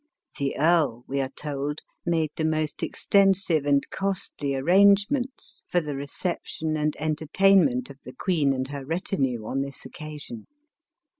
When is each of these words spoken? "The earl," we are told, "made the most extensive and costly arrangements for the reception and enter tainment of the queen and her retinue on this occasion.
"The 0.39 0.57
earl," 0.57 1.03
we 1.07 1.21
are 1.21 1.29
told, 1.29 1.81
"made 2.07 2.31
the 2.35 2.43
most 2.43 2.81
extensive 2.81 3.67
and 3.67 3.87
costly 3.91 4.55
arrangements 4.55 5.63
for 5.69 5.79
the 5.79 5.93
reception 5.95 6.75
and 6.75 6.97
enter 6.97 7.27
tainment 7.27 7.91
of 7.91 7.99
the 8.03 8.13
queen 8.13 8.51
and 8.51 8.67
her 8.69 8.83
retinue 8.83 9.45
on 9.45 9.61
this 9.61 9.85
occasion. 9.85 10.47